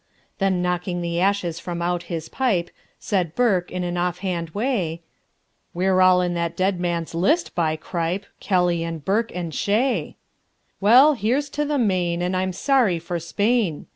Then 0.39 0.63
knocking 0.63 1.01
the 1.01 1.19
ashes 1.19 1.59
from 1.59 1.79
out 1.79 2.01
his 2.09 2.27
pipe, 2.27 2.71
Said 2.97 3.35
Burke, 3.35 3.69
in 3.71 3.83
an 3.83 3.97
off 3.97 4.17
hand 4.25 4.49
way, 4.49 5.03
"We're 5.75 6.01
all 6.01 6.21
in 6.23 6.33
that 6.33 6.57
dead 6.57 6.79
man's 6.79 7.13
list, 7.13 7.53
by 7.53 7.75
Cripe! 7.77 8.25
Kelly 8.39 8.83
and 8.83 9.05
Burke 9.05 9.31
and 9.35 9.53
Shea." 9.53 10.15
"Well, 10.79 11.13
here's 11.13 11.51
to 11.51 11.65
the 11.65 11.77
Maine, 11.77 12.23
and 12.23 12.35
I'm 12.35 12.51
sorry 12.51 12.97
for 12.97 13.19
Spain!" 13.19 13.85